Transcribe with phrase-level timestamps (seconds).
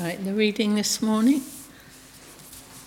[0.00, 1.42] Right, the reading this morning.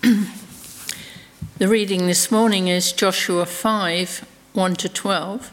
[0.00, 5.52] the reading this morning is Joshua 5 1 to 12.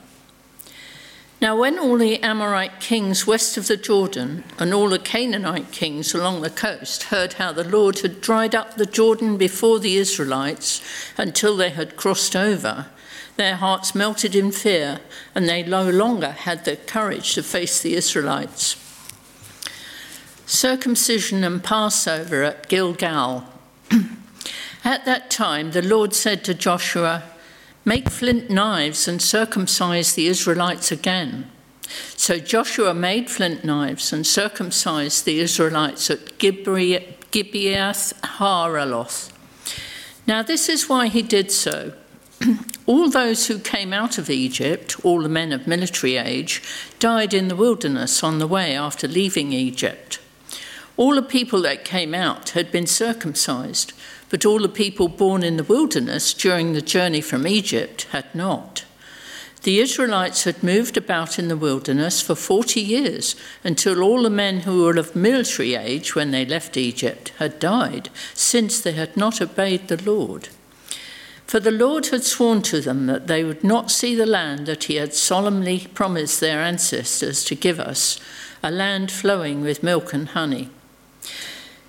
[1.41, 6.13] Now, when all the Amorite kings west of the Jordan and all the Canaanite kings
[6.13, 10.81] along the coast heard how the Lord had dried up the Jordan before the Israelites
[11.17, 12.85] until they had crossed over,
[13.35, 15.01] their hearts melted in fear,
[15.35, 18.77] and they no longer had the courage to face the Israelites.
[20.49, 23.43] Circumcision and Passover at Gilgal.
[24.83, 27.21] at that time, the Lord said to Joshua,
[27.85, 31.51] Make flint knives and circumcise the Israelites again.
[32.15, 39.31] So Joshua made flint knives and circumcised the Israelites at Gibeath Haaraloth.
[40.25, 41.93] Now, this is why he did so.
[42.87, 46.63] all those who came out of Egypt, all the men of military age,
[46.97, 50.19] died in the wilderness on the way after leaving Egypt.
[50.99, 53.93] All the people that came out had been circumcised
[54.29, 58.83] but all the people born in the wilderness during the journey from Egypt had not.
[59.63, 64.61] The Israelites had moved about in the wilderness for 40 years until all the men
[64.61, 69.41] who were of military age when they left Egypt had died, since they had not
[69.41, 70.49] obeyed the Lord.
[71.47, 74.83] For the Lord had sworn to them that they would not see the land that
[74.83, 78.19] he had solemnly promised their ancestors to give us,
[78.61, 80.69] a land flowing with milk and honey.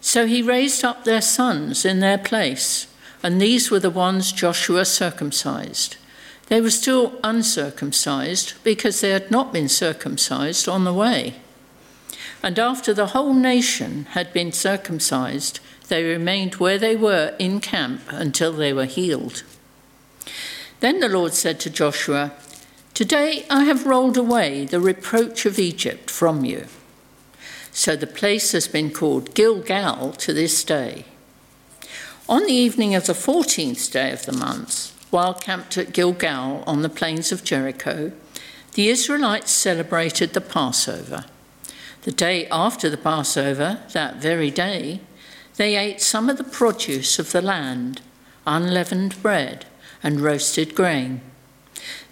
[0.00, 2.86] So he raised up their sons in their place,
[3.22, 5.96] and these were the ones Joshua circumcised.
[6.48, 11.36] They were still uncircumcised because they had not been circumcised on the way.
[12.42, 18.00] And after the whole nation had been circumcised, they remained where they were in camp
[18.08, 19.44] until they were healed.
[20.80, 22.32] Then the Lord said to Joshua,
[22.94, 26.66] Today I have rolled away the reproach of Egypt from you.
[27.72, 31.04] So the place has been called Gilgal to this day.
[32.28, 36.82] On the evening of the 14th day of the month, while camped at Gilgal on
[36.82, 38.12] the plains of Jericho,
[38.74, 41.24] the Israelites celebrated the Passover.
[42.02, 45.00] The day after the Passover, that very day,
[45.56, 48.00] they ate some of the produce of the land,
[48.46, 49.66] unleavened bread,
[50.02, 51.20] and roasted grain.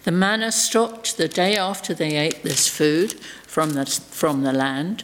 [0.03, 3.13] The manna stopped the day after they ate this food
[3.47, 5.03] from the, from the land,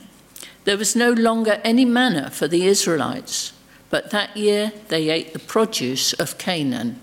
[0.66, 3.54] there was no longer any manna for the Israelites,
[3.90, 7.00] but that year they ate the produce of Canaan.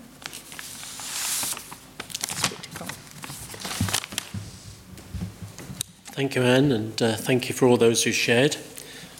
[6.11, 8.57] Thank you, Anne, and uh, thank you for all those who shared.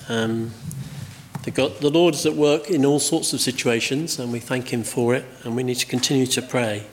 [0.10, 0.52] Um,
[1.44, 4.72] the, God, the Lord is at work in all sorts of situations, and we thank
[4.72, 6.86] Him for it, and we need to continue to pray.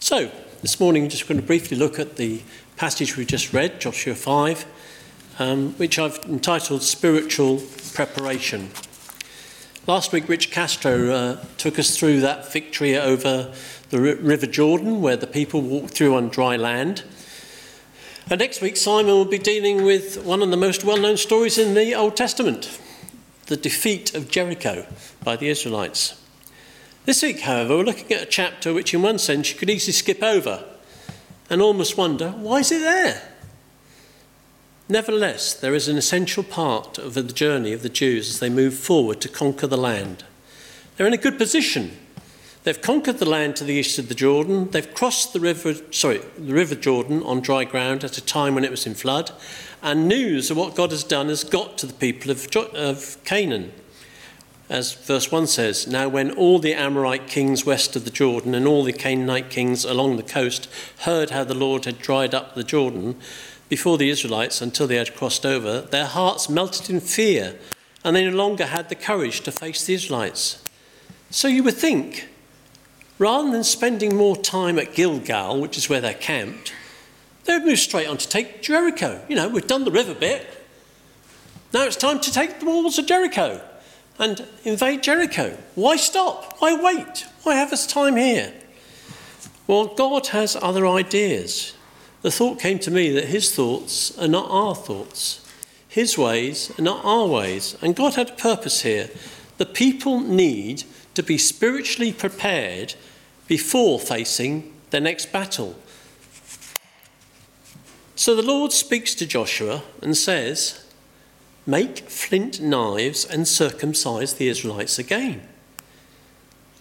[0.00, 0.30] So,
[0.62, 2.42] this morning, I'm just going to briefly look at the
[2.76, 4.66] passage we just read, Joshua 5,
[5.38, 7.62] um, which I've entitled Spiritual
[7.94, 8.68] Preparation.
[9.86, 13.54] Last week, Rich Castro uh, took us through that victory over
[13.88, 17.04] the River Jordan, where the people walked through on dry land.
[18.28, 21.56] And next week, Simon will be dealing with one of the most well known stories
[21.56, 22.78] in the Old Testament
[23.46, 24.86] the defeat of Jericho
[25.24, 26.20] by the Israelites.
[27.10, 29.92] This week, however, we're looking at a chapter which, in one sense, you could easily
[29.92, 30.62] skip over
[31.50, 33.32] and almost wonder why is it there?
[34.88, 38.74] Nevertheless, there is an essential part of the journey of the Jews as they move
[38.74, 40.22] forward to conquer the land.
[40.96, 41.98] They're in a good position.
[42.62, 44.70] They've conquered the land to the east of the Jordan.
[44.70, 48.62] They've crossed the river, sorry, the river Jordan on dry ground at a time when
[48.62, 49.32] it was in flood.
[49.82, 52.46] And news of what God has done has got to the people of,
[52.76, 53.72] of Canaan
[54.70, 58.68] as verse 1 says, Now when all the Amorite kings west of the Jordan and
[58.68, 60.68] all the Canaanite kings along the coast
[61.00, 63.16] heard how the Lord had dried up the Jordan
[63.68, 67.58] before the Israelites until they had crossed over, their hearts melted in fear,
[68.04, 70.62] and they no longer had the courage to face the Israelites.
[71.30, 72.28] So you would think,
[73.18, 76.72] rather than spending more time at Gilgal, which is where they're camped,
[77.44, 79.20] they would move straight on to take Jericho.
[79.28, 80.46] You know, we've done the river bit.
[81.72, 83.60] Now it's time to take the walls of Jericho
[84.20, 85.56] and invade Jericho.
[85.74, 86.54] Why stop?
[86.58, 87.26] Why wait?
[87.42, 88.52] Why have us time here?
[89.66, 91.74] Well, God has other ideas.
[92.22, 95.44] The thought came to me that his thoughts are not our thoughts,
[95.88, 97.76] his ways are not our ways.
[97.80, 99.10] And God had a purpose here.
[99.56, 100.84] The people need
[101.14, 102.94] to be spiritually prepared
[103.48, 105.76] before facing their next battle.
[108.14, 110.84] So the Lord speaks to Joshua and says,
[111.70, 115.40] make flint knives and circumcise the Israelites again.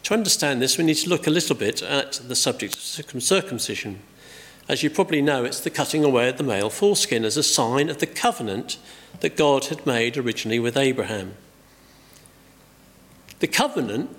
[0.04, 2.82] To understand this, we need to look a little bit at the subject of
[3.22, 4.00] circumcision.
[4.68, 7.90] As you probably know, it's the cutting away of the male foreskin as a sign
[7.90, 8.78] of the covenant
[9.20, 11.34] that God had made originally with Abraham.
[13.40, 14.10] The covenant,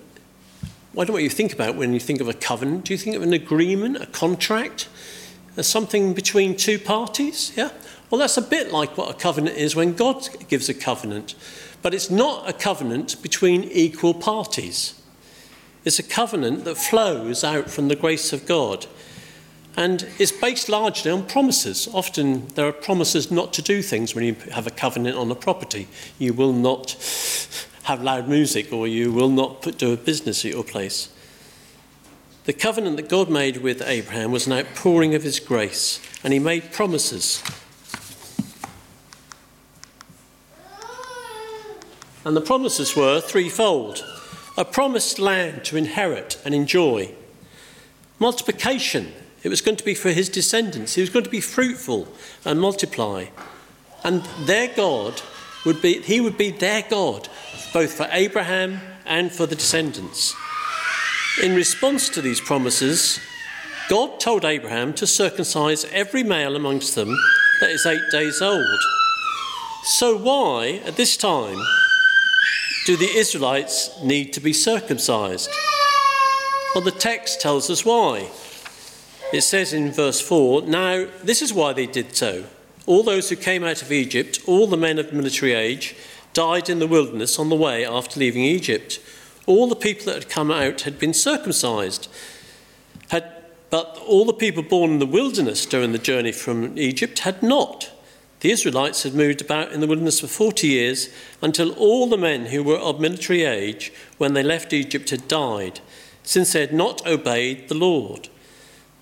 [0.63, 2.85] I don't know what you think about when you think of a covenant.
[2.85, 4.87] Do you think of an agreement, a contract,
[5.61, 7.51] something between two parties?
[7.55, 7.71] Yeah?
[8.11, 11.33] Well, that's a bit like what a covenant is when God gives a covenant.
[11.81, 15.01] But it's not a covenant between equal parties.
[15.85, 18.85] It's a covenant that flows out from the grace of God.
[19.77, 21.87] And it's based largely on promises.
[21.93, 25.35] Often there are promises not to do things when you have a covenant on a
[25.35, 25.87] property.
[26.19, 26.91] You will not
[27.83, 31.07] have loud music or you will not put, do a business at your place.
[32.43, 36.39] The covenant that God made with Abraham was an outpouring of his grace, and he
[36.39, 37.41] made promises.
[42.23, 44.05] And the promises were threefold.
[44.57, 47.13] A promised land to inherit and enjoy,
[48.19, 49.13] multiplication,
[49.43, 52.07] it was going to be for his descendants, he was going to be fruitful
[52.43, 53.25] and multiply,
[54.03, 55.21] and their God
[55.65, 57.29] would be, he would be their God,
[57.73, 60.35] both for Abraham and for the descendants.
[61.41, 63.19] In response to these promises,
[63.89, 67.17] God told Abraham to circumcise every male amongst them
[67.61, 68.79] that is eight days old.
[69.83, 71.57] So, why, at this time,
[72.85, 75.49] do the Israelites need to be circumcised?
[76.73, 78.29] Well, the text tells us why.
[79.33, 82.45] It says in verse 4 Now, this is why they did so
[82.85, 85.95] all those who came out of Egypt, all the men of military age,
[86.33, 88.99] died in the wilderness on the way after leaving Egypt.
[89.45, 92.07] All the people that had come out had been circumcised.
[93.09, 93.31] Had,
[93.69, 97.91] but all the people born in the wilderness during the journey from Egypt had not.
[98.41, 101.09] The Israelites had moved about in the wilderness for 40 years
[101.43, 105.79] until all the men who were of military age when they left Egypt had died,
[106.23, 108.29] since they had not obeyed the Lord.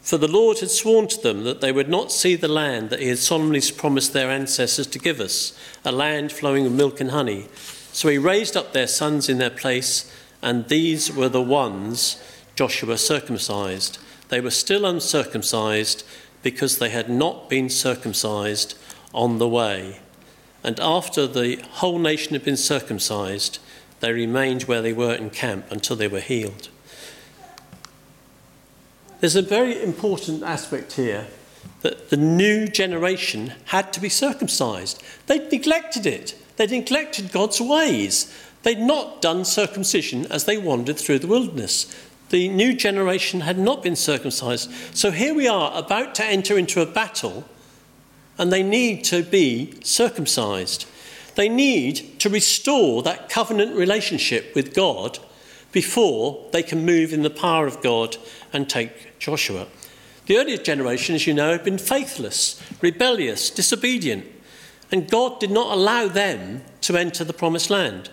[0.01, 2.99] For the Lord had sworn to them that they would not see the land that
[2.99, 7.11] he had solemnly promised their ancestors to give us, a land flowing with milk and
[7.11, 7.47] honey.
[7.93, 12.21] So he raised up their sons in their place, and these were the ones
[12.55, 13.99] Joshua circumcised.
[14.27, 16.03] They were still uncircumcised
[16.43, 18.75] because they had not been circumcised
[19.13, 19.99] on the way.
[20.63, 23.59] And after the whole nation had been circumcised,
[23.99, 26.69] they remained where they were in camp until they were healed.
[29.19, 31.27] There's a very important aspect here
[31.81, 35.03] that the new generation had to be circumcised.
[35.27, 38.33] They'd neglected it, they'd neglected God's ways.
[38.63, 41.95] They'd not done circumcision as they wandered through the wilderness.
[42.29, 44.69] The new generation had not been circumcised.
[44.93, 47.45] So here we are about to enter into a battle,
[48.39, 50.85] and they need to be circumcised.
[51.35, 55.19] They need to restore that covenant relationship with God
[55.71, 58.17] before they can move in the power of God
[58.51, 59.67] and take Joshua.
[60.25, 64.25] The earlier generation, as you know, had been faithless, rebellious, disobedient,
[64.91, 68.09] and God did not allow them to enter the promised land.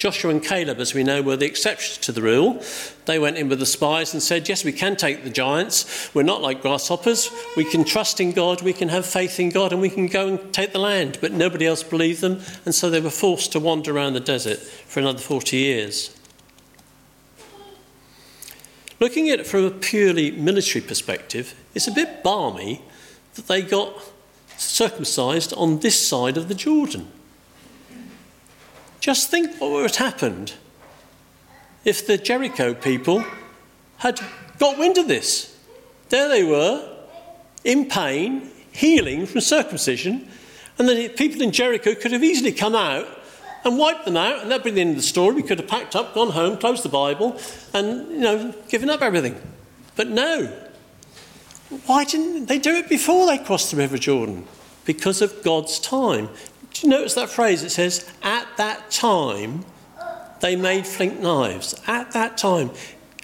[0.00, 2.64] Joshua and Caleb, as we know, were the exceptions to the rule.
[3.04, 6.08] They went in with the spies and said, Yes, we can take the giants.
[6.14, 7.30] We're not like grasshoppers.
[7.54, 10.26] We can trust in God, we can have faith in God, and we can go
[10.26, 11.18] and take the land.
[11.20, 14.60] But nobody else believed them, and so they were forced to wander around the desert
[14.60, 16.16] for another 40 years.
[19.00, 22.80] Looking at it from a purely military perspective, it's a bit balmy
[23.34, 24.02] that they got
[24.56, 27.12] circumcised on this side of the Jordan.
[29.00, 30.54] Just think what would have happened
[31.84, 33.24] if the Jericho people
[33.98, 34.20] had
[34.58, 35.56] got wind of this.
[36.10, 36.86] There they were,
[37.64, 40.28] in pain, healing from circumcision,
[40.78, 43.06] and the people in Jericho could have easily come out
[43.64, 45.34] and wiped them out, and that'd be the end of the story.
[45.34, 47.38] We could have packed up, gone home, closed the Bible,
[47.74, 49.40] and, you know, given up everything.
[49.96, 50.46] But no.
[51.86, 54.46] Why didn't they do it before they crossed the River Jordan?
[54.84, 56.30] Because of God's time.
[56.72, 57.62] Do you notice that phrase?
[57.62, 59.64] It says, at that time,
[60.40, 61.74] they made flint knives.
[61.86, 62.70] At that time.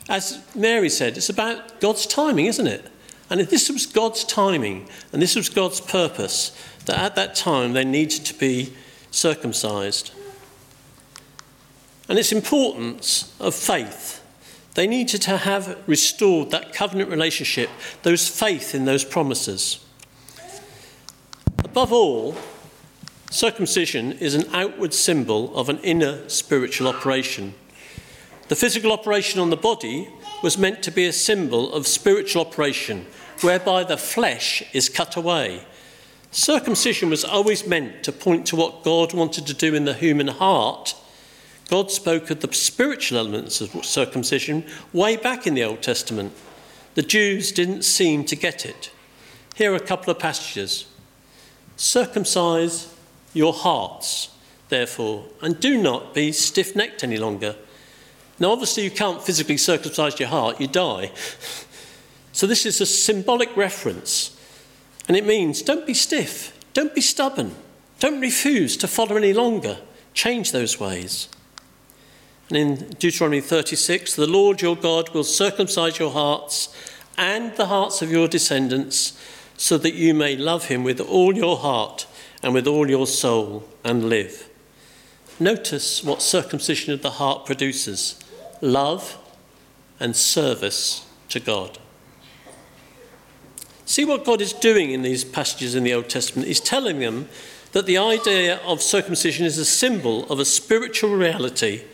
[0.08, 2.90] As Mary said, it's about God's timing, isn't it?
[3.28, 7.84] And this was God's timing and this was God's purpose, that at that time they
[7.84, 8.72] needed to be
[9.10, 10.12] circumcised
[12.08, 14.22] and its importance of faith.
[14.74, 17.70] They needed to have restored that covenant relationship,
[18.02, 19.84] those faith in those promises.
[21.64, 22.36] Above all,
[23.30, 27.54] circumcision is an outward symbol of an inner spiritual operation.
[28.48, 30.08] The physical operation on the body
[30.42, 33.06] was meant to be a symbol of spiritual operation,
[33.40, 35.66] whereby the flesh is cut away.
[36.30, 40.28] Circumcision was always meant to point to what God wanted to do in the human
[40.28, 40.94] heart
[41.68, 46.32] God spoke of the spiritual elements of circumcision way back in the Old Testament.
[46.94, 48.90] The Jews didn't seem to get it.
[49.56, 50.86] Here are a couple of passages.
[51.76, 52.94] Circumcise
[53.36, 54.30] your hearts,
[54.70, 57.54] therefore, and do not be stiff necked any longer.
[58.38, 61.12] Now, obviously, you can't physically circumcise your heart, you die.
[62.32, 64.38] So, this is a symbolic reference,
[65.06, 67.54] and it means don't be stiff, don't be stubborn,
[68.00, 69.78] don't refuse to follow any longer.
[70.12, 71.28] Change those ways.
[72.48, 76.74] And in Deuteronomy 36, the Lord your God will circumcise your hearts
[77.18, 79.18] and the hearts of your descendants,
[79.56, 82.06] so that you may love him with all your heart
[82.42, 84.48] and with all your soul and live.
[85.38, 88.18] Notice what circumcision of the heart produces
[88.60, 89.18] love
[90.00, 91.78] and service to God.
[93.84, 96.48] See what God is doing in these passages in the Old Testament.
[96.48, 97.28] He's telling them
[97.72, 101.84] that the idea of circumcision is a symbol of a spiritual reality,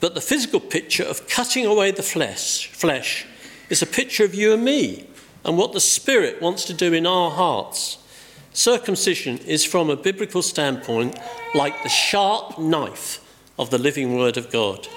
[0.00, 3.26] but the physical picture of cutting away the flesh, flesh
[3.68, 5.08] is a picture of you and me
[5.44, 7.98] and what the Spirit wants to do in our hearts.
[8.58, 11.16] Circumcision is, from a biblical standpoint,
[11.54, 13.20] like the sharp knife
[13.56, 14.88] of the living Word of God.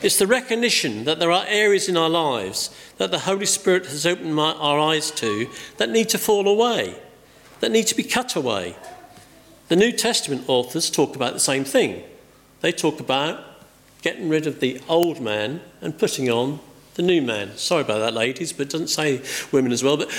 [0.00, 4.06] It's the recognition that there are areas in our lives that the Holy Spirit has
[4.06, 6.94] opened my, our eyes to that need to fall away,
[7.58, 8.76] that need to be cut away.
[9.66, 12.04] The New Testament authors talk about the same thing.
[12.60, 13.44] They talk about
[14.02, 16.60] getting rid of the old man and putting on
[16.94, 17.56] the new man.
[17.56, 19.20] Sorry about that, ladies, but it doesn't say
[19.50, 20.12] women as well, but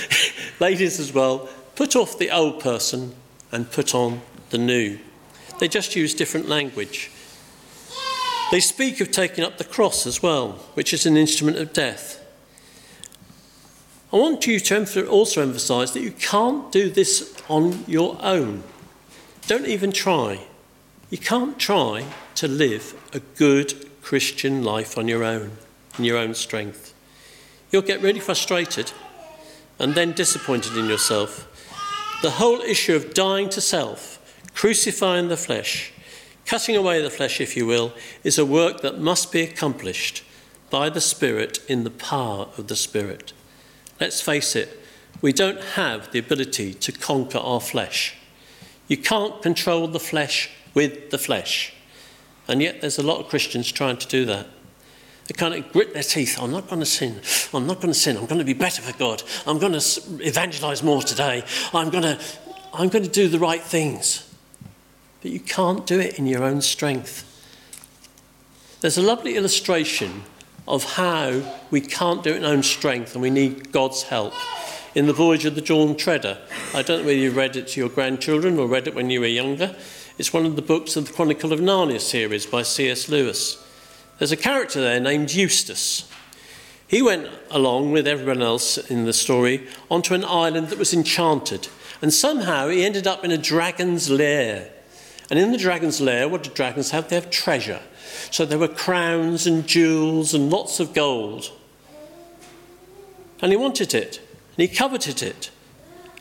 [0.60, 1.48] ladies as well.
[1.76, 3.16] Put off the old person
[3.52, 5.00] and put on the new.
[5.60, 7.12] They just use different language.
[8.52, 12.22] They speak of taking up the cross as well, which is an instrument of death.
[14.14, 18.64] I want you to also emphasize that you can't do this on your own.
[19.48, 20.46] Don't even try.
[21.10, 22.06] You can't try
[22.36, 25.52] to live a good Christian life on your own,
[25.98, 26.94] in your own strength.
[27.72, 28.92] You'll get really frustrated
[29.80, 31.52] and then disappointed in yourself.
[32.22, 34.20] The whole issue of dying to self,
[34.54, 35.94] crucifying the flesh,
[36.46, 37.94] Cutting away the flesh, if you will,
[38.24, 40.24] is a work that must be accomplished
[40.70, 43.34] by the Spirit in the power of the Spirit.
[44.00, 44.80] Let's face it,
[45.22, 48.16] we don't have the ability to conquer our flesh.
[48.88, 51.74] You can't control the flesh with the flesh.
[52.48, 54.46] And yet, there's a lot of Christians trying to do that.
[55.28, 56.38] They kind of grit their teeth.
[56.40, 57.22] I'm not going to sin.
[57.54, 58.16] I'm not going to sin.
[58.18, 59.24] I'm going to be better for God.
[59.48, 61.44] I'm going to evangelize more today.
[61.74, 62.20] I'm going to,
[62.74, 64.26] I'm going to do the right things
[65.26, 67.24] but you can't do it in your own strength.
[68.82, 70.22] There's a lovely illustration
[70.68, 71.42] of how
[71.72, 74.36] we can't do it in our own strength and we need God's help
[74.94, 76.38] in The Voyage of the Dawn Treader.
[76.76, 79.20] I don't know whether you read it to your grandchildren or read it when you
[79.20, 79.76] were younger.
[80.20, 83.10] It's one of the books of the Chronicle of Narnia series by C.S.
[83.10, 83.65] Lewis.
[84.18, 86.10] There's a character there named Eustace.
[86.88, 91.68] He went along with everyone else in the story onto an island that was enchanted,
[92.02, 94.72] and somehow he ended up in a dragon's lair.
[95.30, 97.10] And in the dragon's lair, what do dragons have?
[97.10, 97.82] They have treasure.
[98.32, 101.52] So there were crowns and jewels and lots of gold.
[103.42, 105.50] And he wanted it, and he coveted it.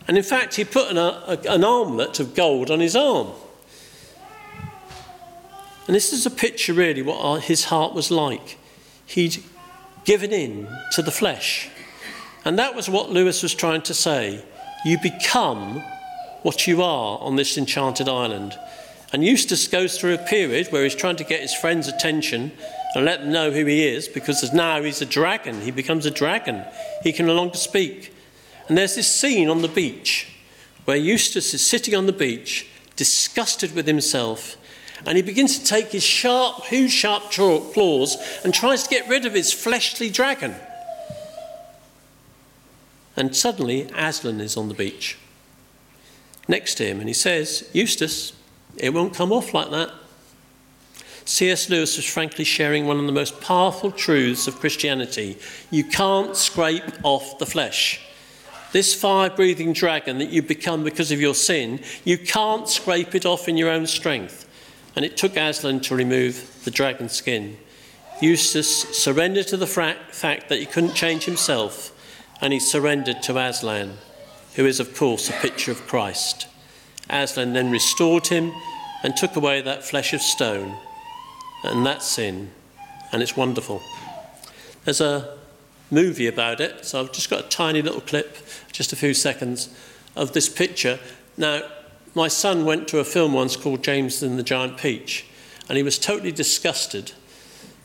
[0.08, 3.28] And in fact, he put an, a, an armlet of gold on his arm.
[5.86, 8.58] And this is a picture, really, what his heart was like.
[9.06, 9.42] He'd
[10.04, 11.68] given in to the flesh.
[12.44, 14.44] And that was what Lewis was trying to say.
[14.84, 15.82] You become
[16.42, 18.54] what you are on this enchanted island.
[19.12, 22.52] And Eustace goes through a period where he's trying to get his friends' attention
[22.94, 25.60] and let them know who he is because now he's a dragon.
[25.60, 26.64] He becomes a dragon.
[27.02, 28.14] He can no longer speak.
[28.68, 30.28] And there's this scene on the beach
[30.84, 34.56] where Eustace is sitting on the beach, disgusted with himself,
[35.06, 39.26] and he begins to take his sharp, huge sharp claws and tries to get rid
[39.26, 40.54] of his fleshly dragon.
[43.16, 45.18] And suddenly, Aslan is on the beach
[46.48, 48.32] next to him, and he says, Eustace,
[48.76, 49.90] it won't come off like that.
[51.26, 51.70] C.S.
[51.70, 55.38] Lewis was frankly sharing one of the most powerful truths of Christianity.
[55.70, 58.00] You can't scrape off the flesh.
[58.72, 63.24] This fire breathing dragon that you've become because of your sin, you can't scrape it
[63.24, 64.43] off in your own strength.
[64.96, 67.56] And it took Aslan to remove the dragon skin.
[68.20, 71.90] Eustace surrendered to the fact that he couldn't change himself,
[72.40, 73.98] and he surrendered to Aslan,
[74.54, 76.46] who is, of course, a picture of Christ.
[77.10, 78.52] Aslan then restored him
[79.02, 80.76] and took away that flesh of stone
[81.64, 82.50] and that sin,
[83.12, 83.82] and it's wonderful.
[84.84, 85.36] There's a
[85.90, 88.36] movie about it, so I've just got a tiny little clip,
[88.70, 89.68] just a few seconds,
[90.14, 90.98] of this picture.
[91.36, 91.62] Now,
[92.14, 95.26] my son went to a film once called James and the Giant Peach,
[95.68, 97.12] and he was totally disgusted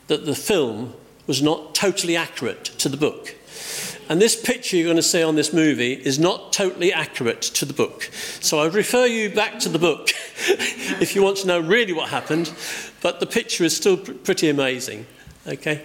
[0.06, 0.94] that the film
[1.26, 3.36] was not totally accurate to the book.
[4.08, 7.64] And this picture you're going to see on this movie is not totally accurate to
[7.64, 8.10] the book.
[8.40, 10.10] So I refer you back to the book
[10.48, 12.52] if you want to know really what happened,
[13.02, 15.06] but the picture is still pr- pretty amazing.
[15.46, 15.84] Okay?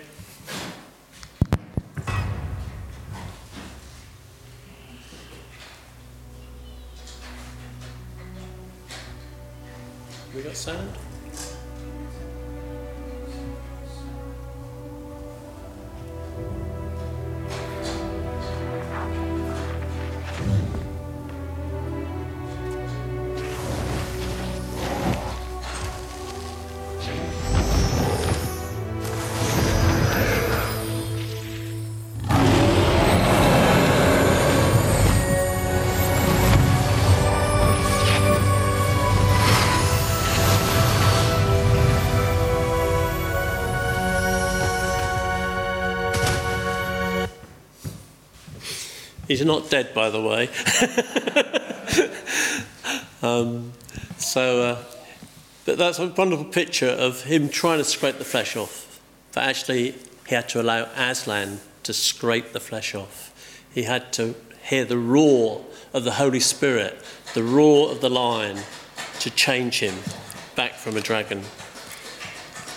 [10.67, 11.14] We
[49.27, 50.49] He's not dead, by the way.
[53.23, 53.71] um,
[54.17, 54.83] so, uh,
[55.65, 59.01] but that's a wonderful picture of him trying to scrape the flesh off.
[59.33, 59.95] But actually,
[60.27, 63.31] he had to allow Aslan to scrape the flesh off.
[63.73, 66.95] He had to hear the roar of the Holy Spirit,
[67.33, 68.59] the roar of the lion,
[69.21, 69.95] to change him
[70.55, 71.41] back from a dragon.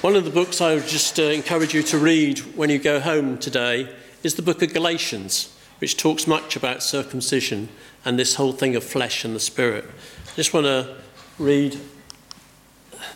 [0.00, 3.00] One of the books I would just uh, encourage you to read when you go
[3.00, 7.68] home today is the book of Galatians which talks much about circumcision
[8.04, 9.84] and this whole thing of flesh and the spirit.
[10.26, 10.96] I just want to
[11.38, 11.78] read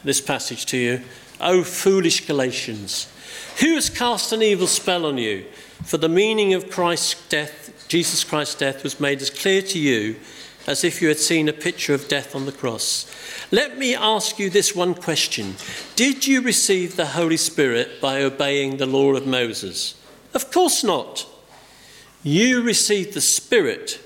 [0.05, 1.03] this passage to you.
[1.41, 3.13] O foolish Galatians,
[3.61, 5.45] who has cast an evil spell on you?
[5.85, 10.17] For the meaning of Christ's death, Jesus Christ's death, was made as clear to you
[10.67, 13.11] as if you had seen a picture of death on the cross.
[13.51, 15.57] Let me ask you this one question
[15.97, 19.95] Did you receive the Holy Spirit by obeying the law of Moses?
[20.35, 21.27] Of course not.
[22.25, 24.01] You received the Spirit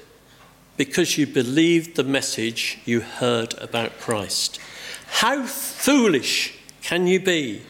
[0.78, 4.58] because you believed the message you heard about Christ.
[5.06, 7.60] How foolish can you be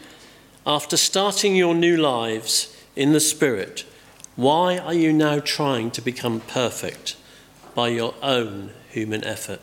[0.65, 3.85] after starting your new lives in the Spirit?
[4.37, 7.17] Why are you now trying to become perfect
[7.75, 9.59] by your own human effort?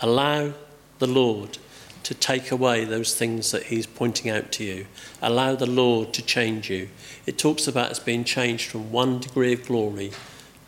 [0.00, 0.52] Allow
[1.00, 1.58] the Lord
[2.02, 4.86] to take away those things that He's pointing out to you.
[5.20, 6.88] Allow the Lord to change you.
[7.26, 10.12] It talks about us being changed from one degree of glory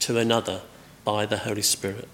[0.01, 0.63] to another
[1.05, 2.09] by the Holy Spirit.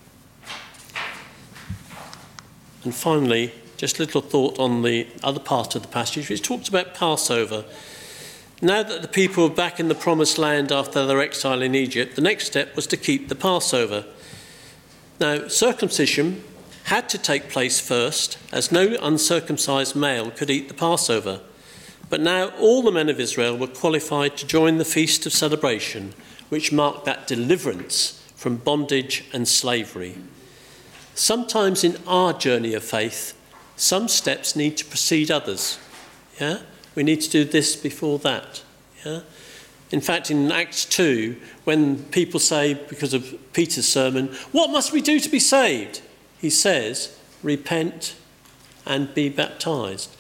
[2.85, 6.68] And finally, just a little thought on the other part of the passage, which talks
[6.68, 7.64] about Passover.
[8.62, 12.16] Now that the people were back in the promised land after their exile in Egypt,
[12.16, 14.05] the next step was to keep the Passover.
[15.20, 16.42] Now, circumcision
[16.87, 21.40] had to take place first, as no uncircumcised male could eat the Passover.
[22.09, 26.14] But now all the men of Israel were qualified to join the feast of celebration,
[26.49, 30.16] which marked that deliverance from bondage and slavery.
[31.16, 33.37] Sometimes in our journey of faith,
[33.75, 35.81] some steps need to precede others.
[36.40, 36.61] Yeah?
[36.94, 38.62] We need to do this before that.
[39.05, 39.22] Yeah?
[39.90, 45.01] In fact, in Acts 2, when people say, because of Peter's sermon, What must we
[45.01, 46.03] do to be saved?
[46.46, 48.14] He says, repent
[48.87, 50.16] and be baptized.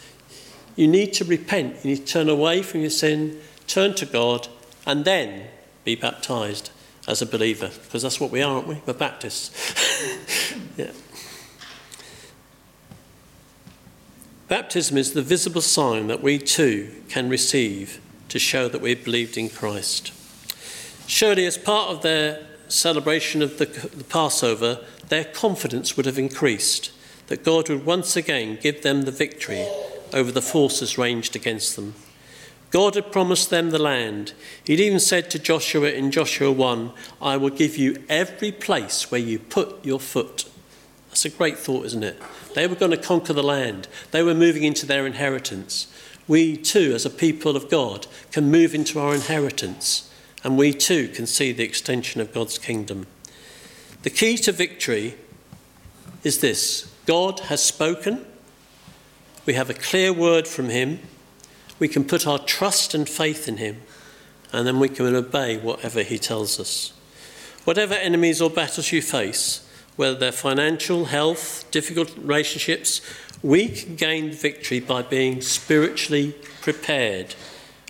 [0.74, 1.84] You need to repent.
[1.84, 4.48] You need to turn away from your sin, turn to God,
[4.84, 5.46] and then
[5.84, 6.70] be baptized
[7.06, 7.70] as a believer.
[7.84, 8.82] Because that's what we are, aren't we?
[8.84, 9.52] We're Baptists.
[10.76, 10.90] yeah.
[14.48, 19.38] Baptism is the visible sign that we too can receive to show that we've believed
[19.38, 20.12] in Christ.
[21.06, 26.92] Surely, as part of their celebration of the, the Passover, their confidence would have increased
[27.28, 29.66] that God would once again give them the victory
[30.12, 31.94] over the forces ranged against them.
[32.70, 34.32] God had promised them the land.
[34.64, 39.20] He'd even said to Joshua in Joshua 1, I will give you every place where
[39.20, 40.48] you put your foot.
[41.08, 42.20] That's a great thought, isn't it?
[42.54, 45.92] They were going to conquer the land, they were moving into their inheritance.
[46.28, 50.05] We too, as a people of God, can move into our inheritance,
[50.46, 53.08] and we too can see the extension of God's kingdom.
[54.04, 55.16] The key to victory
[56.22, 58.24] is this God has spoken,
[59.44, 61.00] we have a clear word from Him,
[61.80, 63.82] we can put our trust and faith in Him,
[64.52, 66.92] and then we can obey whatever He tells us.
[67.64, 73.00] Whatever enemies or battles you face, whether they're financial, health, difficult relationships,
[73.42, 77.34] we can gain victory by being spiritually prepared,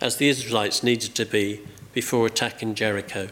[0.01, 1.61] as the Israelites needed to be
[1.97, 3.27] before attacking Jericho.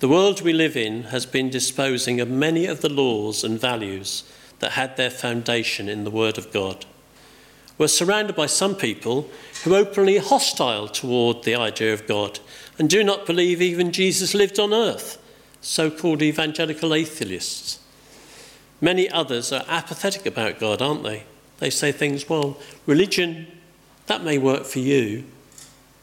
[0.00, 4.30] The world we live in has been disposing of many of the laws and values
[4.58, 6.84] that had their foundation in the Word of God.
[7.78, 9.30] We're surrounded by some people
[9.64, 12.40] who are openly hostile toward the idea of God
[12.78, 15.16] and do not believe even Jesus lived on earth,
[15.62, 17.80] so called evangelical atheists.
[18.82, 21.22] Many others are apathetic about God, aren't they?
[21.60, 23.46] They say things, well, religion,
[24.08, 25.24] that may work for you,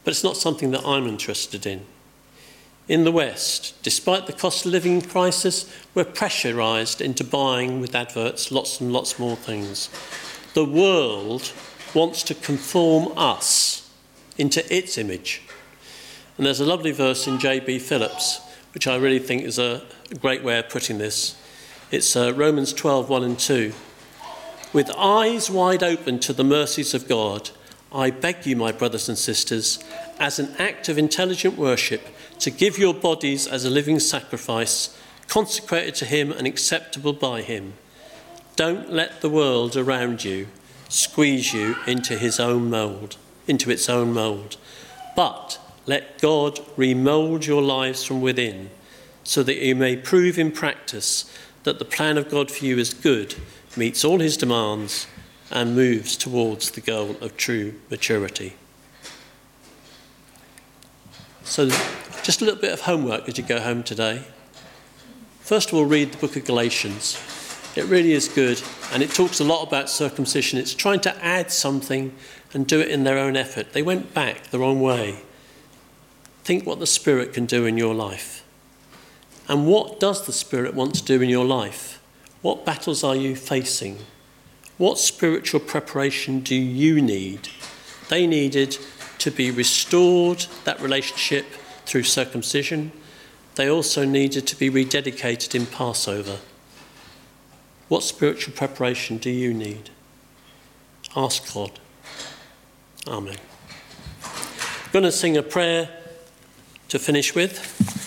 [0.04, 1.86] but it's not something that I'm interested in.
[2.86, 8.52] In the West, despite the cost of living crisis, we're pressurised into buying with adverts
[8.52, 9.88] lots and lots more things.
[10.52, 11.50] The world
[11.94, 13.90] wants to conform us
[14.36, 15.42] into its image.
[16.36, 17.78] And there's a lovely verse in J.B.
[17.78, 18.40] Phillips,
[18.74, 19.82] which I really think is a
[20.20, 21.36] great way of putting this.
[21.90, 23.72] It's uh, Romans 12 1 and 2.
[24.72, 27.50] With eyes wide open to the mercies of God,
[27.94, 29.78] I beg you, my brothers and sisters,
[30.18, 32.02] as an act of intelligent worship,
[32.40, 37.74] to give your bodies as a living sacrifice, consecrated to Him and acceptable by Him.
[38.56, 40.48] Don't let the world around you
[40.88, 44.56] squeeze you into His own mould, into its own mould,
[45.14, 48.70] but let God remould your lives from within,
[49.22, 52.92] so that you may prove in practice that the plan of God for you is
[52.92, 53.36] good,
[53.76, 55.06] meets all His demands
[55.50, 58.54] and moves towards the goal of true maturity.
[61.44, 61.68] So,
[62.22, 64.24] just a little bit of homework as you go home today.
[65.40, 67.20] First of all, read the book of Galatians.
[67.76, 70.58] It really is good, and it talks a lot about circumcision.
[70.58, 72.14] It's trying to add something
[72.54, 73.72] and do it in their own effort.
[73.72, 75.20] They went back the wrong way.
[76.44, 78.44] Think what the Spirit can do in your life.
[79.48, 82.00] And what does the Spirit want to do in your life?
[82.40, 83.98] What battles are you facing?
[84.76, 87.48] What spiritual preparation do you need?
[88.08, 88.76] They needed
[89.18, 91.46] to be restored, that relationship,
[91.86, 92.92] through circumcision.
[93.54, 96.38] They also needed to be rededicated in Passover.
[97.88, 99.90] What spiritual preparation do you need?
[101.14, 101.78] Ask God.
[103.06, 103.36] Amen.
[104.24, 105.88] I'm going to sing a prayer
[106.88, 108.03] to finish with.